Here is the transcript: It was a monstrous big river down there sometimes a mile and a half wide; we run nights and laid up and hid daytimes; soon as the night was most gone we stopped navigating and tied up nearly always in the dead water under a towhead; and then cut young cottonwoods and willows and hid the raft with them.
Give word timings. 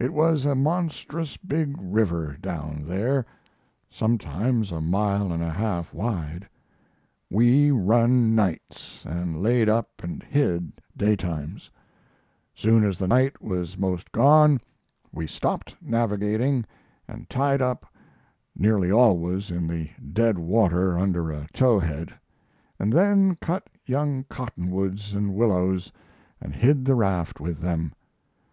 It 0.00 0.12
was 0.12 0.44
a 0.44 0.56
monstrous 0.56 1.36
big 1.36 1.76
river 1.78 2.36
down 2.42 2.86
there 2.88 3.24
sometimes 3.88 4.72
a 4.72 4.80
mile 4.80 5.30
and 5.30 5.44
a 5.44 5.50
half 5.50 5.94
wide; 5.94 6.48
we 7.30 7.70
run 7.70 8.34
nights 8.34 9.04
and 9.06 9.40
laid 9.40 9.68
up 9.68 10.02
and 10.02 10.24
hid 10.24 10.72
daytimes; 10.96 11.70
soon 12.52 12.82
as 12.82 12.98
the 12.98 13.06
night 13.06 13.40
was 13.40 13.78
most 13.78 14.10
gone 14.10 14.60
we 15.12 15.28
stopped 15.28 15.76
navigating 15.80 16.64
and 17.06 17.30
tied 17.30 17.62
up 17.62 17.86
nearly 18.56 18.90
always 18.90 19.52
in 19.52 19.68
the 19.68 19.88
dead 20.12 20.36
water 20.36 20.98
under 20.98 21.30
a 21.30 21.46
towhead; 21.52 22.12
and 22.80 22.92
then 22.92 23.36
cut 23.36 23.70
young 23.86 24.24
cottonwoods 24.28 25.14
and 25.14 25.32
willows 25.32 25.92
and 26.40 26.56
hid 26.56 26.86
the 26.86 26.96
raft 26.96 27.38
with 27.38 27.60
them. 27.60 27.92